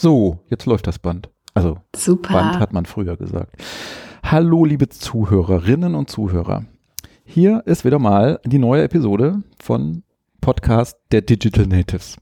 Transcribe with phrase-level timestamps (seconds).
[0.00, 1.28] So, jetzt läuft das Band.
[1.54, 2.32] Also Super.
[2.34, 3.56] Band hat man früher gesagt.
[4.22, 6.66] Hallo, liebe Zuhörerinnen und Zuhörer.
[7.24, 10.04] Hier ist wieder mal die neue Episode von
[10.40, 12.16] Podcast der Digital Natives.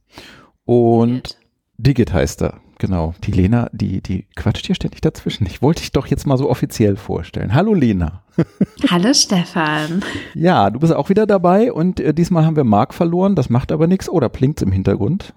[0.65, 1.37] Und
[1.77, 2.61] Digit heißt er.
[2.79, 3.15] Genau.
[3.25, 5.45] Die Lena, die, die quatscht hier ständig dazwischen.
[5.45, 7.53] Ich wollte dich doch jetzt mal so offiziell vorstellen.
[7.53, 8.23] Hallo Lena.
[8.91, 10.03] Hallo Stefan.
[10.33, 13.35] Ja, du bist auch wieder dabei und äh, diesmal haben wir Marc verloren.
[13.35, 14.09] Das macht aber nichts.
[14.09, 15.35] Oder blinkt im Hintergrund.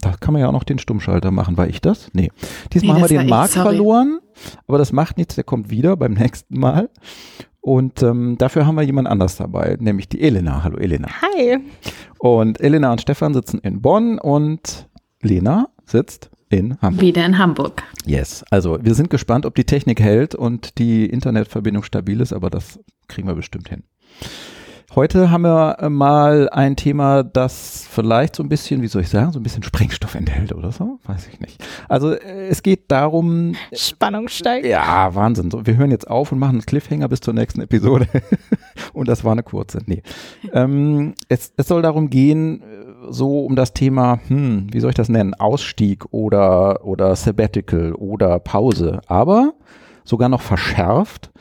[0.00, 1.56] Da kann man ja auch noch den Stummschalter machen.
[1.56, 2.10] War ich das?
[2.12, 2.30] Nee.
[2.72, 3.48] Diesmal Nee, haben wir den sorry.
[3.48, 4.18] verloren.
[4.66, 5.34] Aber das macht nichts.
[5.34, 6.90] Der kommt wieder beim nächsten Mal.
[7.60, 10.62] Und ähm, dafür haben wir jemand anders dabei, nämlich die Elena.
[10.62, 11.08] Hallo Elena.
[11.22, 11.58] Hi.
[12.18, 14.88] Und Elena und Stefan sitzen in Bonn und
[15.20, 17.02] Lena sitzt in Hamburg.
[17.02, 17.82] Wieder in Hamburg.
[18.04, 18.44] Yes.
[18.50, 22.78] Also wir sind gespannt, ob die Technik hält und die Internetverbindung stabil ist, aber das
[23.08, 23.82] kriegen wir bestimmt hin.
[24.96, 29.10] Heute haben wir äh, mal ein Thema, das vielleicht so ein bisschen, wie soll ich
[29.10, 31.62] sagen, so ein bisschen Sprengstoff enthält oder so, weiß ich nicht.
[31.86, 34.64] Also äh, es geht darum, Spannung steigt.
[34.64, 35.50] ja, Wahnsinn.
[35.50, 38.08] So, wir hören jetzt auf und machen einen Cliffhanger bis zur nächsten Episode.
[38.94, 39.82] und das war eine kurze.
[39.84, 40.02] Nee.
[40.54, 44.96] Ähm, es, es soll darum gehen, äh, so um das Thema, hm, wie soll ich
[44.96, 45.34] das nennen?
[45.34, 49.02] Ausstieg oder, oder Sabbatical oder Pause.
[49.08, 49.52] Aber
[50.04, 51.32] sogar noch verschärft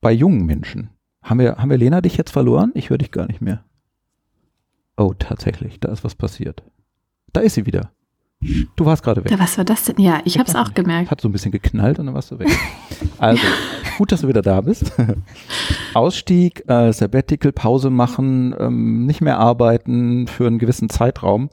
[0.00, 0.93] bei jungen Menschen.
[1.24, 2.70] Haben wir, haben wir Lena dich jetzt verloren?
[2.74, 3.64] Ich höre dich gar nicht mehr.
[4.96, 6.62] Oh, tatsächlich, da ist was passiert.
[7.32, 7.90] Da ist sie wieder.
[8.76, 9.32] Du warst gerade weg.
[9.32, 9.98] Ja, was war das denn?
[9.98, 10.74] Ja, ich habe es auch nicht.
[10.74, 11.10] gemerkt.
[11.10, 12.48] Hat so ein bisschen geknallt und dann warst du weg.
[13.18, 13.42] Also,
[13.96, 14.92] gut, dass du wieder da bist.
[15.94, 21.48] Ausstieg, äh, Sabbatical, Pause machen, ähm, nicht mehr arbeiten für einen gewissen Zeitraum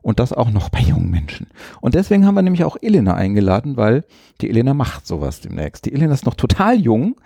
[0.00, 1.48] und das auch noch bei jungen Menschen.
[1.80, 4.04] Und deswegen haben wir nämlich auch Elena eingeladen, weil
[4.40, 5.84] die Elena macht sowas demnächst.
[5.84, 7.16] Die Elena ist noch total jung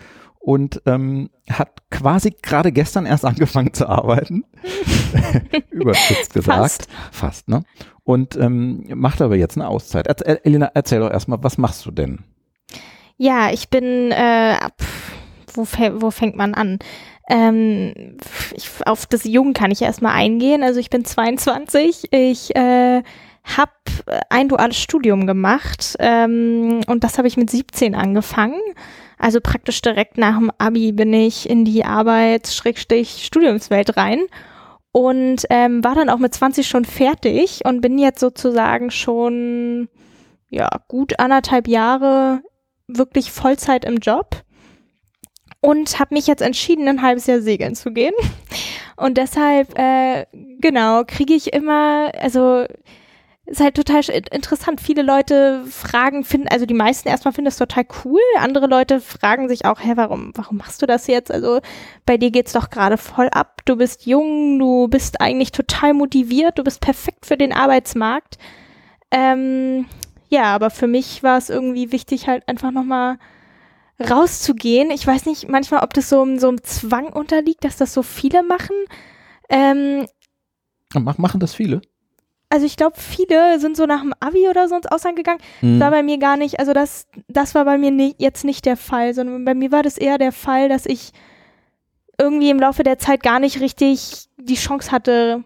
[0.46, 4.44] und ähm, hat quasi gerade gestern erst angefangen zu arbeiten.
[5.72, 6.56] Überspitzt gesagt.
[6.60, 6.88] Fast.
[7.10, 7.64] Fast, ne?
[8.04, 10.06] Und ähm, macht aber jetzt eine Auszeit.
[10.08, 12.20] Erz- Elena, erzähl doch erstmal, was machst du denn?
[13.16, 14.56] Ja, ich bin, äh,
[15.52, 15.66] wo,
[16.00, 16.78] wo fängt man an?
[17.28, 18.16] Ähm,
[18.54, 20.62] ich, auf das Jung kann ich erstmal eingehen.
[20.62, 22.12] Also ich bin 22.
[22.12, 23.02] Ich äh,
[23.42, 23.72] habe
[24.30, 28.60] ein duales Studium gemacht ähm, und das habe ich mit 17 angefangen.
[29.26, 34.20] Also praktisch direkt nach dem Abi bin ich in die Arbeits-Studiumswelt rein
[34.92, 39.88] und ähm, war dann auch mit 20 schon fertig und bin jetzt sozusagen schon
[40.48, 42.40] ja gut anderthalb Jahre
[42.86, 44.44] wirklich Vollzeit im Job
[45.60, 48.14] und habe mich jetzt entschieden, ein halbes Jahr segeln zu gehen.
[48.96, 50.26] Und deshalb, äh,
[50.60, 52.64] genau, kriege ich immer, also
[53.46, 54.02] ist halt total
[54.32, 54.80] interessant.
[54.80, 58.20] Viele Leute fragen, finden, also die meisten erstmal finden das total cool.
[58.38, 61.30] Andere Leute fragen sich auch, hä, warum, warum machst du das jetzt?
[61.30, 61.60] Also
[62.04, 63.62] bei dir geht's doch gerade voll ab.
[63.64, 68.36] Du bist jung, du bist eigentlich total motiviert, du bist perfekt für den Arbeitsmarkt.
[69.12, 69.86] Ähm,
[70.28, 73.16] ja, aber für mich war es irgendwie wichtig, halt einfach nochmal
[74.00, 74.90] rauszugehen.
[74.90, 78.42] Ich weiß nicht manchmal, ob das so, so einem Zwang unterliegt, dass das so viele
[78.42, 78.76] machen.
[79.48, 80.06] Ähm,
[80.94, 81.80] Mach, machen das viele?
[82.48, 85.40] Also ich glaube, viele sind so nach dem Abi oder so ins Ausland gegangen.
[85.62, 85.80] Mhm.
[85.80, 88.76] War bei mir gar nicht, also das, das war bei mir ni jetzt nicht der
[88.76, 91.12] Fall, sondern bei mir war das eher der Fall, dass ich
[92.18, 95.44] irgendwie im Laufe der Zeit gar nicht richtig die Chance hatte,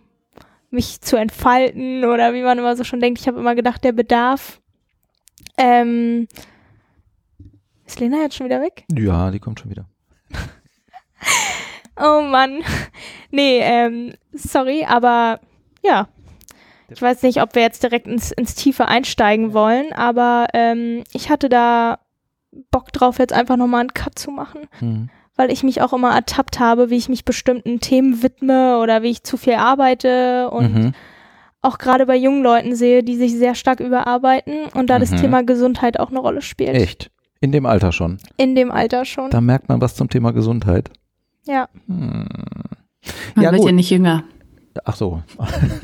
[0.70, 3.20] mich zu entfalten oder wie man immer so schon denkt.
[3.20, 4.60] Ich habe immer gedacht, der Bedarf.
[5.56, 6.28] Ähm,
[7.86, 8.84] ist Lena jetzt schon wieder weg?
[8.92, 9.86] Ja, die kommt schon wieder.
[12.02, 12.62] Oh Mann.
[13.30, 15.38] Nee, ähm, sorry, aber
[15.82, 16.08] ja.
[16.92, 21.30] Ich weiß nicht, ob wir jetzt direkt ins, ins Tiefe einsteigen wollen, aber ähm, ich
[21.30, 21.98] hatte da
[22.70, 25.08] Bock drauf, jetzt einfach nochmal einen Cut zu machen, Mhm.
[25.36, 29.10] weil ich mich auch immer ertappt habe, wie ich mich bestimmten Themen widme oder wie
[29.10, 30.92] ich zu viel arbeite und Mhm.
[31.62, 35.16] auch gerade bei jungen Leuten sehe, die sich sehr stark überarbeiten und da das Mhm.
[35.18, 36.74] Thema Gesundheit auch eine Rolle spielt.
[36.74, 37.10] Echt?
[37.40, 38.18] In dem Alter schon.
[38.36, 39.30] In dem Alter schon.
[39.30, 40.90] Da merkt man was zum Thema Gesundheit.
[41.46, 41.68] Ja.
[41.86, 42.26] Hm.
[43.34, 43.70] Man Ja, wird gut.
[43.70, 44.24] ja nicht jünger.
[44.84, 45.22] Ach so.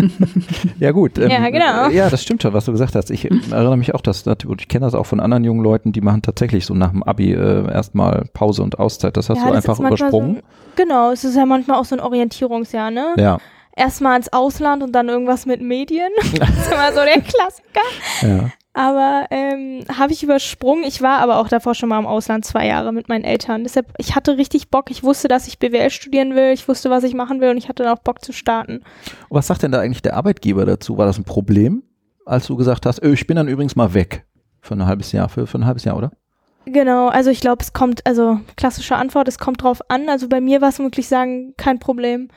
[0.78, 1.18] ja gut.
[1.18, 1.88] ähm, Ja, genau.
[1.88, 3.10] Ja, das stimmt schon, was du gesagt hast.
[3.10, 6.22] Ich erinnere mich auch, dass ich kenne das auch von anderen jungen Leuten, die machen
[6.22, 9.16] tatsächlich so nach dem Abi äh, erstmal Pause und Auszeit.
[9.16, 10.36] Das hast ja, du das einfach übersprungen.
[10.36, 13.14] So genau, es ist ja manchmal auch so ein Orientierungsjahr, ne?
[13.16, 13.38] ja,
[13.78, 16.10] Erstmal ins Ausland und dann irgendwas mit Medien.
[16.38, 17.80] das ist immer so der Klassiker.
[18.22, 18.50] ja.
[18.76, 20.84] Aber ähm, habe ich übersprungen.
[20.84, 23.62] Ich war aber auch davor schon mal im Ausland zwei Jahre mit meinen Eltern.
[23.62, 24.90] Deshalb, ich hatte richtig Bock.
[24.90, 26.52] Ich wusste, dass ich BWL studieren will.
[26.52, 28.82] Ich wusste, was ich machen will und ich hatte dann auch Bock zu starten.
[29.30, 30.98] Was sagt denn da eigentlich der Arbeitgeber dazu?
[30.98, 31.84] War das ein Problem,
[32.26, 34.26] als du gesagt hast, öh, ich bin dann übrigens mal weg
[34.60, 36.12] für ein halbes Jahr, für, für ein halbes Jahr, oder?
[36.66, 40.10] Genau, also ich glaube, es kommt, also klassische Antwort, es kommt drauf an.
[40.10, 42.28] Also bei mir war es wirklich sagen, kein Problem.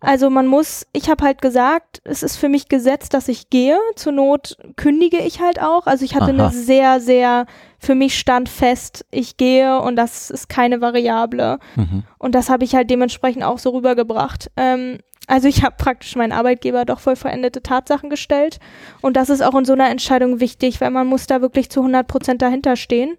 [0.00, 3.78] Also man muss, ich habe halt gesagt, es ist für mich gesetzt, dass ich gehe.
[3.96, 5.86] Zur Not kündige ich halt auch.
[5.86, 6.46] Also ich hatte Aha.
[6.46, 7.46] eine sehr, sehr,
[7.78, 11.58] für mich stand fest, ich gehe und das ist keine Variable.
[11.74, 12.04] Mhm.
[12.18, 14.50] Und das habe ich halt dementsprechend auch so rübergebracht.
[14.56, 18.60] Ähm, also ich habe praktisch meinen Arbeitgeber doch voll veränderte Tatsachen gestellt.
[19.02, 21.80] Und das ist auch in so einer Entscheidung wichtig, weil man muss da wirklich zu
[21.80, 23.16] 100 Prozent dahinter stehen.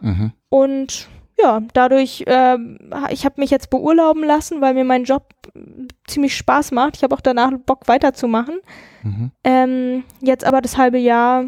[0.00, 0.32] Mhm.
[0.48, 1.08] Und
[1.42, 2.78] ja, dadurch, ähm,
[3.10, 5.24] ich habe mich jetzt beurlauben lassen, weil mir mein Job
[5.54, 5.60] äh,
[6.06, 6.96] ziemlich Spaß macht.
[6.96, 8.60] Ich habe auch danach Bock weiterzumachen.
[9.02, 9.30] Mhm.
[9.44, 11.44] Ähm, jetzt aber das halbe Jahr,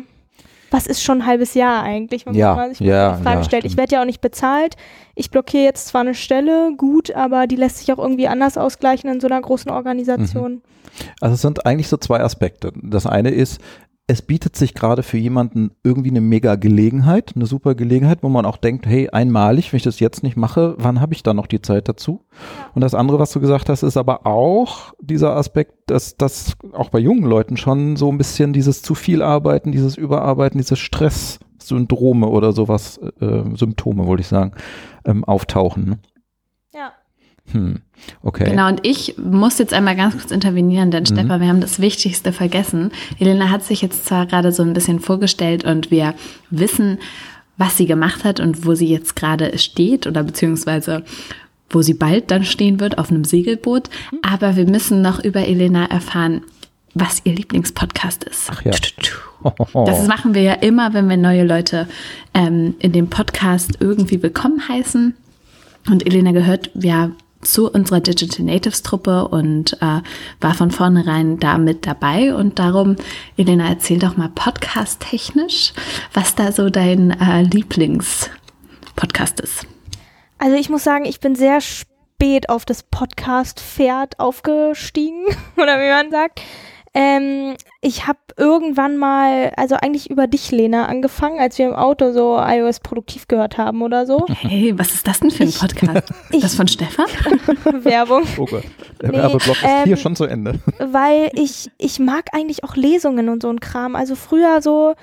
[0.71, 3.45] was ist schon ein halbes Jahr eigentlich, wenn Ja, man sich ja, die Frage ja,
[3.45, 3.65] stellt.
[3.65, 4.77] Ich werde ja auch nicht bezahlt.
[5.15, 9.09] Ich blockiere jetzt zwar eine Stelle, gut, aber die lässt sich auch irgendwie anders ausgleichen
[9.11, 10.63] in so einer großen Organisation.
[11.21, 12.73] Also es sind eigentlich so zwei Aspekte.
[12.83, 13.61] Das eine ist,
[14.07, 18.45] es bietet sich gerade für jemanden irgendwie eine mega Gelegenheit, eine super Gelegenheit, wo man
[18.45, 21.47] auch denkt, hey, einmalig, wenn ich das jetzt nicht mache, wann habe ich dann noch
[21.47, 22.21] die Zeit dazu?
[22.75, 26.91] Und das andere, was du gesagt hast, ist aber auch dieser Aspekt, dass das auch
[26.91, 32.29] bei jungen Leuten schon so ein bisschen dieses zu viel Arbeiten, dieses Überarbeiten, diese Stresssyndrome
[32.29, 34.53] oder sowas, äh, Symptome, wollte ich sagen,
[35.07, 36.01] ähm, auftauchen.
[37.53, 37.81] Hm.
[38.23, 38.51] Okay.
[38.51, 41.07] Genau, und ich muss jetzt einmal ganz kurz intervenieren, denn Mhm.
[41.07, 42.91] Stefan, wir haben das Wichtigste vergessen.
[43.19, 46.15] Elena hat sich jetzt zwar gerade so ein bisschen vorgestellt und wir
[46.51, 46.99] wissen,
[47.57, 51.05] was sie gemacht hat und wo sie jetzt gerade steht oder beziehungsweise
[51.71, 53.89] wo sie bald dann stehen wird auf einem Segelboot.
[54.13, 54.19] Mhm.
[54.23, 56.43] Aber wir müssen noch über Elena erfahren,
[56.95, 58.51] was ihr Lieblingspodcast ist.
[58.51, 58.73] Ach ja.
[59.85, 61.87] Das machen wir ja immer, wenn wir neue Leute
[62.33, 65.15] ähm, in dem Podcast irgendwie willkommen heißen.
[65.91, 67.11] Und Elena gehört ja
[67.45, 70.01] zu unserer Digital Natives Truppe und äh,
[70.41, 72.35] war von vornherein da mit dabei.
[72.35, 72.97] Und darum,
[73.37, 75.73] Elena, erzähl doch mal podcast-technisch,
[76.13, 79.67] was da so dein äh, Lieblingspodcast ist.
[80.39, 85.25] Also ich muss sagen, ich bin sehr spät auf das Podcast-Pferd aufgestiegen,
[85.57, 86.41] oder wie man sagt.
[86.95, 92.13] Ähm, ich habe irgendwann mal, also eigentlich über dich, Lena, angefangen, als wir im Auto
[92.13, 94.27] so iOS produktiv gehört haben oder so.
[94.29, 96.13] Hey, was ist das denn für ein Podcast?
[96.31, 97.07] ich- das von Stefan?
[97.85, 98.23] Werbung.
[98.39, 98.65] Oh Gott,
[99.01, 100.55] der Nee, Werbeblock ist ähm, hier schon zu Ende.
[100.79, 103.95] weil ich, ich mag eigentlich auch Lesungen und so ein Kram.
[103.97, 104.95] Also früher so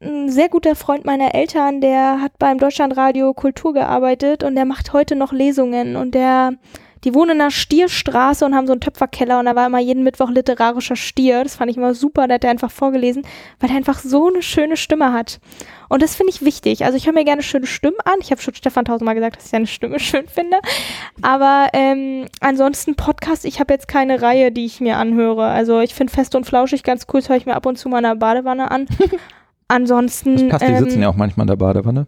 [0.00, 4.92] ein sehr guter Freund meiner Eltern, der hat beim Deutschlandradio Kultur gearbeitet und der macht
[4.92, 6.52] heute noch Lesungen und der,
[7.04, 10.02] die wohnen in einer Stierstraße und haben so einen Töpferkeller und da war immer jeden
[10.02, 11.42] Mittwoch literarischer Stier.
[11.42, 13.22] Das fand ich immer super, da hat er einfach vorgelesen,
[13.60, 15.40] weil er einfach so eine schöne Stimme hat.
[15.88, 16.84] Und das finde ich wichtig.
[16.84, 18.16] Also ich höre mir gerne schöne Stimmen an.
[18.20, 20.58] Ich habe schon Stefan tausendmal gesagt, dass ich seine Stimme schön finde.
[21.22, 25.46] Aber ähm, ansonsten Podcast, ich habe jetzt keine Reihe, die ich mir anhöre.
[25.46, 27.88] Also ich finde Fest und Flauschig ganz cool, das höre ich mir ab und zu
[27.88, 28.86] mal in der Badewanne an.
[29.68, 30.36] Ansonsten.
[30.36, 32.06] Das passt, die ähm, sitzen ja auch manchmal in der Badewanne.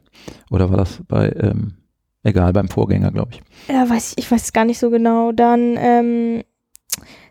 [0.51, 1.75] Oder war das bei, ähm,
[2.25, 3.43] egal, beim Vorgänger, glaube ich.
[3.75, 5.33] Ja, weiß ich, ich weiß es gar nicht so genau.
[5.33, 6.43] Dann ähm,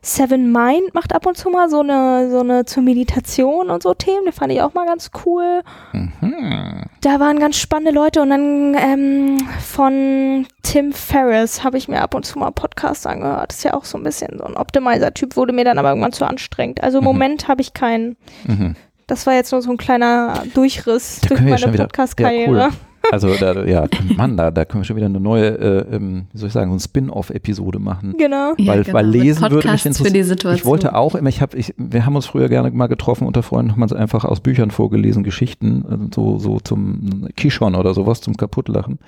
[0.01, 3.94] Seven Mind macht ab und zu mal so eine, so eine zur Meditation und so
[3.94, 4.25] Themen.
[4.25, 5.62] Die fand ich auch mal ganz cool.
[5.92, 6.84] Mhm.
[7.01, 12.16] Da waren ganz spannende Leute und dann ähm, von Tim Ferriss habe ich mir ab
[12.16, 13.51] und zu mal Podcasts angehört.
[13.51, 16.25] ist ja auch so ein bisschen so ein Optimizer-Typ, wurde mir dann aber irgendwann zu
[16.25, 16.81] anstrengend.
[16.84, 17.07] Also im Mhm.
[17.12, 18.16] Moment habe ich keinen.
[18.45, 18.75] Mhm.
[19.07, 22.57] Das war jetzt nur so ein kleiner Durchriss Da durch ja meine Podcast-Karriere.
[22.57, 22.69] Ja,
[23.12, 26.38] Also, da, ja, Mann, da, da können wir schon wieder eine neue, äh, ähm, wie
[26.38, 28.15] soll ich sagen, so ein Spin-off-Episode machen.
[28.18, 28.54] Genau.
[28.57, 30.13] Weil, genau, weil lesen würde mich für interessieren.
[30.13, 30.56] die Situation.
[30.56, 33.44] Ich wollte auch immer, ich habe, ich, wir haben uns früher gerne mal getroffen unter
[33.44, 38.22] Freunden, haben uns einfach aus Büchern vorgelesen, Geschichten, also so, so zum Kishon oder sowas,
[38.22, 39.00] zum Kaputtlachen.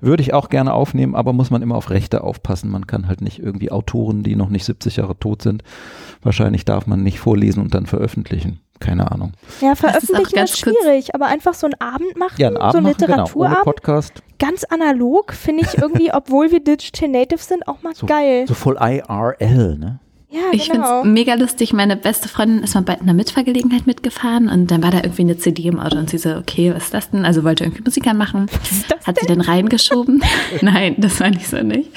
[0.00, 2.70] Würde ich auch gerne aufnehmen, aber muss man immer auf Rechte aufpassen.
[2.70, 5.62] Man kann halt nicht irgendwie Autoren, die noch nicht 70 Jahre tot sind,
[6.22, 8.60] wahrscheinlich darf man nicht vorlesen und dann veröffentlichen.
[8.80, 9.32] Keine Ahnung.
[9.60, 12.76] Ja, veröffentlichen ist kurz- schwierig, aber einfach so einen Abend machen, Ja, einen so Abend
[12.76, 17.66] einen machen, genau, Literaturabend, Podcast, ganz analog, finde ich irgendwie, obwohl wir Digital Natives sind,
[17.68, 18.44] auch mal So- geil.
[18.46, 19.98] so voll IRL, ne?
[20.28, 20.86] ja, Ich genau.
[21.02, 21.72] finde es mega lustig.
[21.72, 25.38] Meine beste Freundin ist mal bei einer Mitfahrgelegenheit mitgefahren und dann war da irgendwie eine
[25.38, 27.24] CD im Auto und sie so, okay, was ist das denn?
[27.24, 28.46] Also wollte irgendwie Musik anmachen.
[28.60, 30.22] Was ist das Hat sie dann reingeschoben?
[30.60, 31.90] Nein, das war nicht so nicht.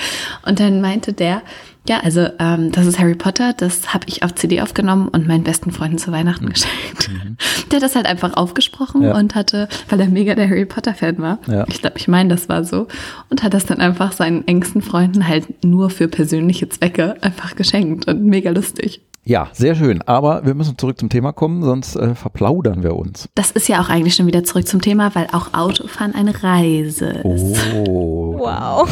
[0.45, 1.41] Und dann meinte der,
[1.87, 5.43] ja, also ähm, das ist Harry Potter, das habe ich auf CD aufgenommen und meinen
[5.43, 7.09] besten Freunden zu Weihnachten geschenkt.
[7.71, 9.07] Der hat das halt einfach aufgesprochen Mhm.
[9.07, 9.15] Ja.
[9.17, 11.65] und hatte, weil er mega der Harry Potter-Fan war, Ja.
[11.67, 12.87] ich glaube, ich meine, das war so,
[13.29, 18.07] und hat das dann einfach seinen engsten Freunden halt nur für persönliche Zwecke einfach geschenkt
[18.07, 19.01] und mega lustig.
[19.23, 20.01] Ja, sehr schön.
[20.03, 23.29] Aber wir müssen zurück zum Thema kommen, sonst äh, verplaudern wir uns.
[23.35, 27.09] Das ist ja auch eigentlich schon wieder zurück zum Thema, weil auch Autofahren eine Reise
[27.09, 27.57] ist.
[27.87, 28.17] Oh.
[28.39, 28.89] Wow.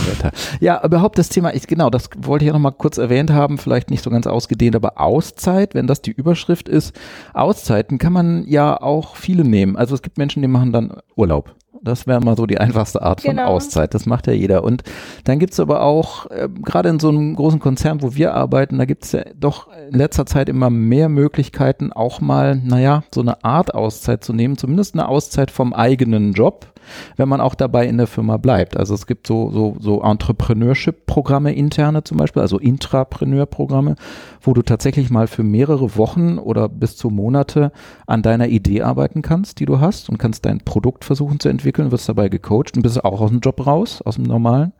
[0.59, 3.57] Ja, überhaupt das Thema, ich, genau, das wollte ich ja noch mal kurz erwähnt haben,
[3.57, 6.93] vielleicht nicht so ganz ausgedehnt, aber Auszeit, wenn das die Überschrift ist,
[7.33, 9.77] Auszeiten kann man ja auch viele nehmen.
[9.77, 13.21] Also es gibt Menschen, die machen dann Urlaub Das wäre mal so die einfachste Art
[13.21, 13.45] von Genau.
[13.47, 13.93] Auszeit.
[13.93, 14.63] Das macht ja jeder.
[14.63, 14.83] Und
[15.23, 18.85] dann gibt's aber auch, äh, gerade in so einem großen Konzern, wo wir arbeiten, da
[18.85, 23.73] gibt's ja doch in letzter Zeit immer mehr Möglichkeiten, auch mal, naja, so eine Art
[23.75, 26.67] Auszeit zu nehmen, zumindest eine Auszeit vom eigenen Job,
[27.15, 28.77] wenn man auch dabei in der Firma bleibt.
[28.77, 33.95] Also es gibt so, so, so Entrepreneurship-Programme interne zum Beispiel, also Intrapreneur-Programme,
[34.41, 37.71] wo du tatsächlich mal für mehrere Wochen oder bis zu Monate
[38.05, 41.91] an deiner Idee arbeiten kannst, die du hast und kannst dein Produkt versuchen zu entwickeln,
[41.91, 44.73] wirst dabei gecoacht und bist auch aus dem Job raus, aus dem normalen.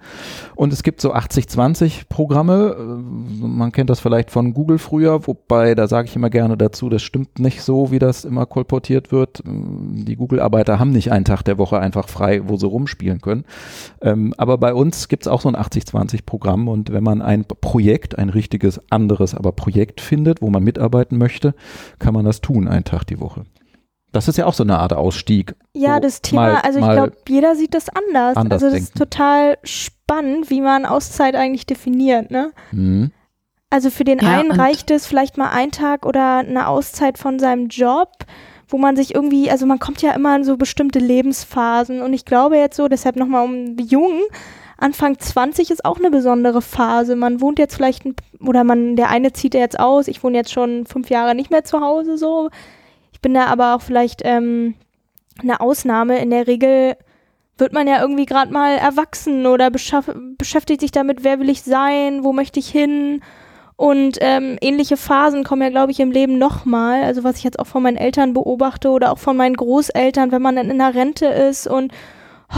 [0.55, 5.87] Und es gibt so 80-20-Programme, äh, man kennt das vielleicht von Google früher, wobei da
[5.87, 9.43] sage ich immer gerne dazu, das stimmt nicht so, wie das immer kolportiert wird.
[9.45, 13.45] Die Google-Arbeiter haben nicht einen Tag der Woche einfach frei, wo sie rumspielen können.
[14.01, 18.17] Ähm, aber bei uns gibt es auch so ein 80-20-Programm und wenn man ein Projekt,
[18.17, 21.53] ein richtiges anderes, aber Projekt findet, wo man mitarbeiten möchte,
[21.99, 23.43] kann man das tun, einen Tag die Woche.
[24.13, 25.55] Das ist ja auch so eine Art Ausstieg.
[25.73, 28.37] Ja, so das Thema, mal- also ich glaube, jeder sieht das anders.
[28.37, 28.99] anders also das ist denken.
[29.11, 32.51] total spannend, wie man Auszeit eigentlich definiert, ne?
[32.71, 33.11] Mhm.
[33.69, 37.37] Also für den Ja, einen reicht es vielleicht mal ein Tag oder eine Auszeit von
[37.37, 38.09] seinem Job,
[38.67, 42.25] wo man sich irgendwie, also man kommt ja immer in so bestimmte Lebensphasen und ich
[42.25, 44.21] glaube jetzt so, deshalb nochmal um die Jungen,
[44.77, 47.15] Anfang 20 ist auch eine besondere Phase.
[47.15, 50.37] Man wohnt jetzt vielleicht, ein, oder man, der eine zieht ja jetzt aus, ich wohne
[50.37, 52.49] jetzt schon fünf Jahre nicht mehr zu Hause so.
[53.11, 54.75] Ich bin da aber auch vielleicht ähm,
[55.41, 56.19] eine Ausnahme.
[56.19, 56.95] In der Regel
[57.57, 62.23] wird man ja irgendwie gerade mal erwachsen oder beschäftigt sich damit, wer will ich sein,
[62.23, 63.23] wo möchte ich hin.
[63.77, 67.03] Und ähm, ähnliche Phasen kommen ja, glaube ich, im Leben nochmal.
[67.03, 70.41] Also was ich jetzt auch von meinen Eltern beobachte oder auch von meinen Großeltern, wenn
[70.41, 71.93] man dann in der Rente ist und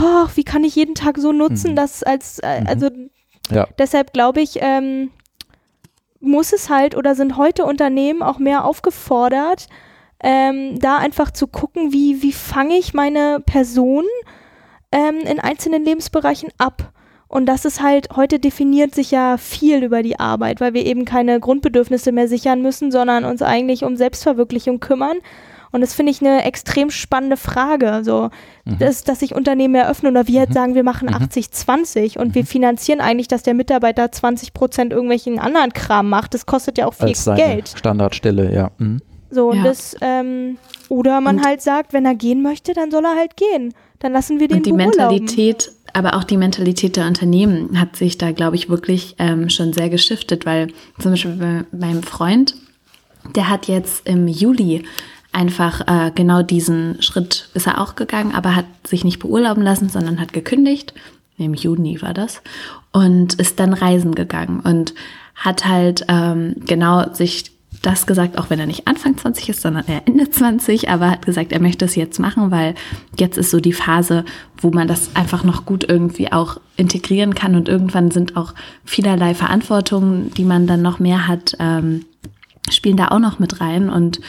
[0.00, 1.76] oh, wie kann ich jeden Tag so nutzen, Mhm.
[1.76, 2.66] dass als, äh, Mhm.
[2.66, 2.88] also
[3.50, 3.66] Ja.
[3.78, 5.10] deshalb glaube ich, ähm,
[6.20, 9.66] muss es halt oder sind heute Unternehmen auch mehr aufgefordert,
[10.22, 14.04] ähm, da einfach zu gucken, wie, wie fange ich meine Person
[14.92, 16.92] ähm, in einzelnen Lebensbereichen ab.
[17.32, 21.04] Und das ist halt, heute definiert sich ja viel über die Arbeit, weil wir eben
[21.04, 25.16] keine Grundbedürfnisse mehr sichern müssen, sondern uns eigentlich um Selbstverwirklichung kümmern.
[25.70, 28.30] Und das finde ich eine extrem spannende Frage, so,
[28.64, 28.78] Mhm.
[28.80, 30.54] dass, dass sich Unternehmen eröffnen oder wir jetzt Mhm.
[30.54, 31.14] sagen, wir machen Mhm.
[31.14, 36.34] 80-20 und wir finanzieren eigentlich, dass der Mitarbeiter 20 Prozent irgendwelchen anderen Kram macht.
[36.34, 37.72] Das kostet ja auch viel Als seine Geld.
[37.76, 38.72] Standardstelle, ja.
[38.78, 38.98] Mhm.
[39.30, 39.62] So, und Ja.
[39.62, 40.58] das, ähm,
[40.88, 43.72] oder man Und- halt sagt, wenn er gehen möchte, dann soll er halt gehen.
[44.00, 44.72] Dann lassen wir den Und die.
[44.72, 49.72] Mentalität, aber auch die Mentalität der Unternehmen hat sich da, glaube ich, wirklich ähm, schon
[49.72, 50.68] sehr geschiftet, weil
[50.98, 52.54] zum Beispiel bei meinem Freund,
[53.34, 54.84] der hat jetzt im Juli
[55.32, 59.88] einfach äh, genau diesen Schritt ist er auch gegangen, aber hat sich nicht beurlauben lassen,
[59.88, 60.94] sondern hat gekündigt.
[61.36, 62.42] Im Juni war das.
[62.92, 64.94] Und ist dann reisen gegangen und
[65.36, 69.86] hat halt ähm, genau sich das gesagt, auch wenn er nicht Anfang 20 ist, sondern
[69.86, 72.74] eher Ende 20, aber hat gesagt, er möchte es jetzt machen, weil
[73.18, 74.24] jetzt ist so die Phase,
[74.58, 77.54] wo man das einfach noch gut irgendwie auch integrieren kann.
[77.54, 82.04] Und irgendwann sind auch vielerlei Verantwortungen, die man dann noch mehr hat, ähm,
[82.70, 83.88] spielen da auch noch mit rein.
[83.88, 84.20] Und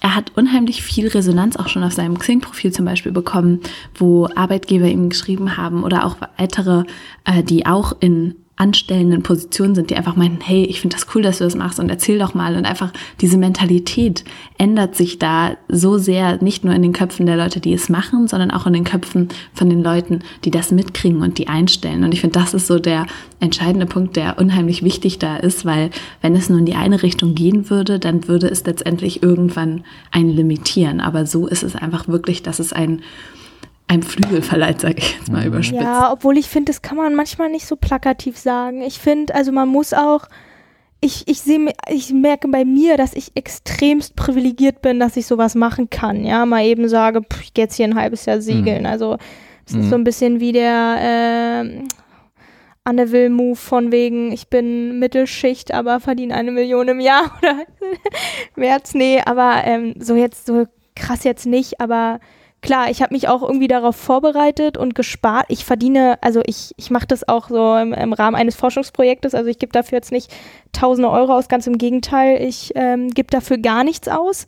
[0.00, 3.60] er hat unheimlich viel Resonanz auch schon auf seinem Xing-Profil zum Beispiel bekommen,
[3.94, 6.84] wo Arbeitgeber ihm geschrieben haben oder auch weitere,
[7.24, 11.20] äh, die auch in anstellenden Positionen sind, die einfach meinten, hey, ich finde das cool,
[11.20, 12.56] dass du das machst und erzähl doch mal.
[12.56, 14.24] Und einfach diese Mentalität
[14.56, 18.28] ändert sich da so sehr, nicht nur in den Köpfen der Leute, die es machen,
[18.28, 22.02] sondern auch in den Köpfen von den Leuten, die das mitkriegen und die einstellen.
[22.02, 23.06] Und ich finde, das ist so der
[23.40, 25.90] entscheidende Punkt, der unheimlich wichtig da ist, weil
[26.22, 30.30] wenn es nur in die eine Richtung gehen würde, dann würde es letztendlich irgendwann einen
[30.30, 31.00] limitieren.
[31.00, 33.02] Aber so ist es einfach wirklich, dass es ein
[33.88, 35.80] ein Flügel verleiht, sage ich jetzt mal überspitzt.
[35.82, 38.82] Ja, obwohl ich finde, das kann man manchmal nicht so plakativ sagen.
[38.82, 40.26] Ich finde, also man muss auch,
[41.00, 45.54] ich, ich sehe, ich merke bei mir, dass ich extremst privilegiert bin, dass ich sowas
[45.54, 46.24] machen kann.
[46.24, 48.86] Ja, mal eben sage, pff, ich gehe jetzt hier ein halbes Jahr segeln.
[48.86, 49.18] Also
[49.66, 49.88] es ist Mhm.
[49.90, 51.88] so ein bisschen wie der ähm,
[52.82, 57.56] Anne Will Move von wegen, ich bin Mittelschicht, aber verdiene eine Million im Jahr oder
[58.56, 60.66] März, nee, aber ähm, so jetzt so
[60.96, 62.20] krass jetzt nicht, aber
[62.62, 65.46] klar, ich habe mich auch irgendwie darauf vorbereitet und gespart.
[65.48, 69.48] Ich verdiene, also ich, ich mache das auch so im, im Rahmen eines Forschungsprojektes, also
[69.48, 70.34] ich gebe dafür jetzt nicht
[70.72, 74.46] tausende Euro aus, ganz im Gegenteil, ich ähm, gebe dafür gar nichts aus.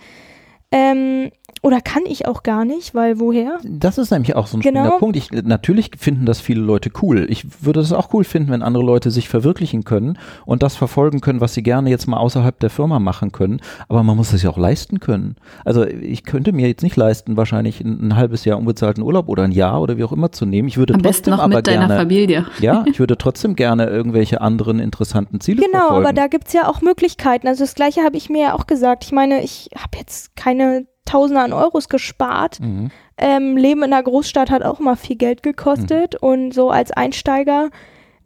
[0.71, 1.31] Ähm,
[1.63, 3.59] oder kann ich auch gar nicht, weil woher?
[3.65, 4.81] Das ist nämlich auch so ein Genau.
[4.81, 5.17] spannender Punkt.
[5.17, 7.27] Ich, natürlich finden das viele Leute cool.
[7.29, 11.21] Ich würde das auch cool finden, wenn andere Leute sich verwirklichen können und das verfolgen
[11.21, 13.61] können, was sie gerne jetzt mal außerhalb der Firma machen können.
[13.89, 15.37] Aber man muss es ja auch leisten können.
[15.65, 19.45] Also ich könnte mir jetzt nicht leisten, wahrscheinlich ein, ein halbes Jahr unbezahlten Urlaub oder
[19.45, 20.69] ein Jahr oder wie auch immer zu nehmen.
[20.69, 22.47] Ich würde Am besten trotzdem noch aber mit deiner gerne, Familie.
[22.61, 26.07] ja, ich würde trotzdem gerne irgendwelche anderen interessanten Ziele Genau, verfolgen.
[26.07, 27.47] aber da gibt's ja auch Möglichkeiten.
[27.49, 29.05] Also das gleiche habe ich mir ja auch gesagt.
[29.05, 32.61] Ich meine, ich habe jetzt keine Tausende an Euros gespart.
[32.61, 32.91] Mhm.
[33.17, 36.29] Ähm, Leben in der Großstadt hat auch immer viel Geld gekostet mhm.
[36.29, 37.71] und so als Einsteiger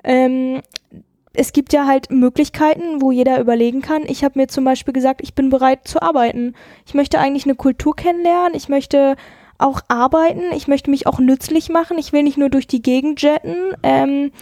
[0.04, 0.60] ähm,
[1.34, 4.02] es gibt ja halt Möglichkeiten, wo jeder überlegen kann.
[4.06, 6.54] Ich habe mir zum Beispiel gesagt, ich bin bereit zu arbeiten.
[6.86, 8.54] Ich möchte eigentlich eine Kultur kennenlernen.
[8.54, 9.16] Ich möchte
[9.58, 10.42] auch arbeiten.
[10.54, 11.96] Ich möchte mich auch nützlich machen.
[11.98, 13.56] Ich will nicht nur durch die Gegend jetten.
[13.82, 14.32] Ähm,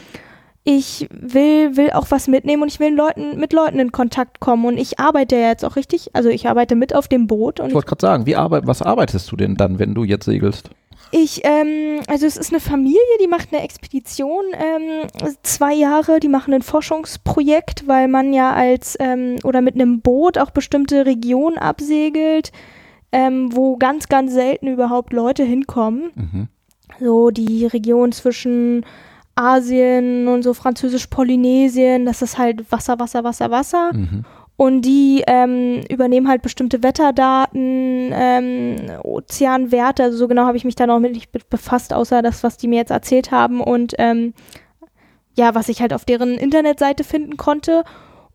[0.72, 4.64] ich will, will auch was mitnehmen und ich will Leuten, mit Leuten in Kontakt kommen.
[4.64, 6.10] Und ich arbeite ja jetzt auch richtig.
[6.12, 7.58] Also ich arbeite mit auf dem Boot.
[7.58, 10.26] Und ich wollte gerade sagen, wie arbeit, was arbeitest du denn dann, wenn du jetzt
[10.26, 10.70] segelst?
[11.10, 15.08] Ich, ähm, also es ist eine Familie, die macht eine Expedition, ähm,
[15.42, 20.38] zwei Jahre, die machen ein Forschungsprojekt, weil man ja als ähm, oder mit einem Boot
[20.38, 22.52] auch bestimmte Regionen absegelt,
[23.10, 26.12] ähm, wo ganz, ganz selten überhaupt Leute hinkommen.
[26.14, 26.48] Mhm.
[27.00, 28.84] So die Region zwischen
[29.40, 33.90] Asien und so französisch-Polynesien, das ist halt Wasser, Wasser, Wasser, Wasser.
[33.92, 34.24] Mhm.
[34.56, 40.02] Und die ähm, übernehmen halt bestimmte Wetterdaten, ähm, Ozeanwerte.
[40.02, 42.68] Also so genau habe ich mich da noch mit nicht befasst, außer das, was die
[42.68, 43.62] mir jetzt erzählt haben.
[43.62, 44.34] Und ähm,
[45.34, 47.84] ja, was ich halt auf deren Internetseite finden konnte.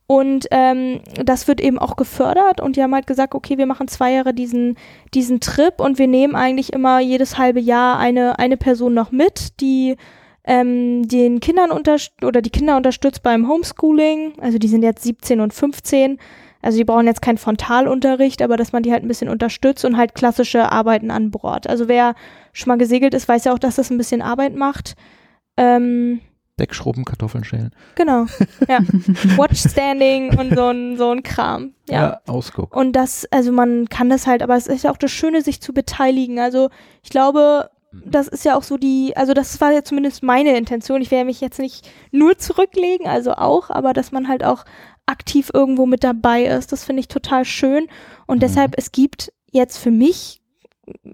[0.08, 3.88] Und ähm, das wird eben auch gefördert und die haben halt gesagt, okay, wir machen
[3.88, 4.78] zwei Jahre diesen,
[5.16, 9.60] diesen Trip und wir nehmen eigentlich immer jedes halbe Jahr eine, eine Person noch mit,
[9.62, 9.96] die
[10.46, 14.34] ähm, den Kindern oder die Kinder unterstützt beim Homeschooling.
[14.40, 16.20] Also die sind jetzt 17 und 15.
[16.62, 19.98] Also die brauchen jetzt keinen Frontalunterricht, aber dass man die halt ein bisschen unterstützt und
[19.98, 21.68] halt klassische Arbeiten an Bord.
[21.68, 22.16] Also wer
[22.54, 24.96] schon mal gesegelt ist, weiß ja auch, dass das ein bisschen Arbeit macht.
[25.58, 26.22] Ähm,
[26.60, 27.72] Deckschrubben, Kartoffeln schälen.
[27.96, 28.26] Genau,
[28.68, 28.80] ja.
[29.36, 31.74] Watchstanding und so ein, so ein Kram.
[31.90, 32.76] Ja, ja Ausguck.
[32.76, 35.62] Und das, also man kann das halt, aber es ist ja auch das Schöne, sich
[35.62, 36.40] zu beteiligen.
[36.40, 36.70] Also
[37.04, 37.70] ich glaube,
[38.04, 41.02] das ist ja auch so die, also das war ja zumindest meine Intention.
[41.02, 44.66] Ich werde mich jetzt nicht nur zurücklegen, also auch, aber dass man halt auch
[45.06, 47.88] aktiv irgendwo mit dabei ist, das finde ich total schön.
[48.26, 48.42] Und mhm.
[48.42, 50.42] deshalb, es gibt jetzt für mich,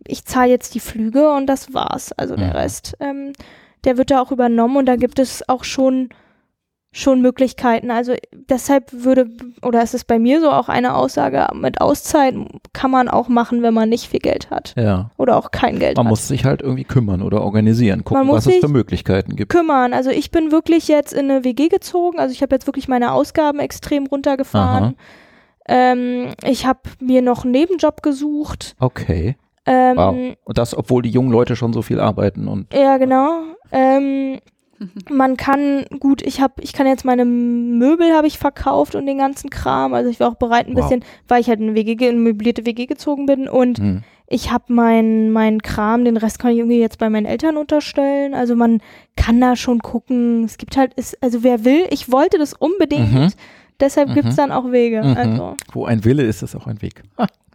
[0.07, 2.11] ich zahle jetzt die Flüge und das war's.
[2.13, 2.53] Also der mhm.
[2.53, 3.33] Rest, ähm,
[3.83, 6.09] der wird da auch übernommen und da gibt es auch schon
[6.93, 7.89] schon Möglichkeiten.
[7.89, 8.13] Also
[8.49, 9.29] deshalb würde,
[9.61, 12.35] oder es ist bei mir so auch eine Aussage, mit Auszeit
[12.73, 14.73] kann man auch machen, wenn man nicht viel Geld hat.
[14.75, 15.09] Ja.
[15.17, 16.09] Oder auch kein Geld man hat.
[16.09, 19.51] Man muss sich halt irgendwie kümmern oder organisieren, gucken, was es für Möglichkeiten gibt.
[19.51, 19.93] Kümmern.
[19.93, 22.19] Also ich bin wirklich jetzt in eine WG gezogen.
[22.19, 24.95] Also ich habe jetzt wirklich meine Ausgaben extrem runtergefahren.
[25.67, 28.75] Ähm, ich habe mir noch einen Nebenjob gesucht.
[28.79, 29.37] Okay.
[29.65, 30.15] Ähm, wow.
[30.43, 32.73] Und das, obwohl die jungen Leute schon so viel arbeiten und.
[32.73, 33.43] Ja, genau.
[33.71, 34.39] Ähm,
[35.09, 39.17] man kann gut, ich habe, ich kann jetzt meine Möbel habe ich verkauft und den
[39.17, 39.93] ganzen Kram.
[39.93, 40.83] Also ich war auch bereit ein wow.
[40.83, 44.03] bisschen, weil ich halt eine WG, eine möblierte WG gezogen bin und hm.
[44.27, 48.33] ich habe meinen mein Kram, den Rest kann ich irgendwie jetzt bei meinen Eltern unterstellen.
[48.33, 48.81] Also man
[49.15, 50.43] kann da schon gucken.
[50.45, 53.13] Es gibt halt, ist, also wer will, ich wollte das unbedingt.
[53.13, 53.31] Mhm.
[53.79, 54.13] Deshalb mhm.
[54.13, 55.03] gibt es dann auch Wege.
[55.03, 55.17] Mhm.
[55.17, 55.55] Also.
[55.73, 57.03] Wo ein Wille ist, ist auch ein Weg.